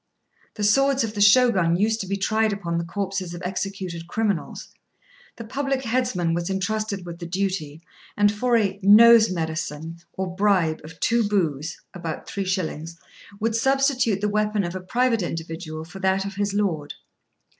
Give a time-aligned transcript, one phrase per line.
[0.55, 4.69] The swords of the Shogun used to be tried upon the corpses of executed criminals;
[5.35, 7.83] the public headsman was entrusted with the duty,
[8.17, 12.99] and for a "nose medicine," or bribe of two bus (about three shillings),
[13.39, 16.95] would substitute the weapon of a private individual for that of his Lord.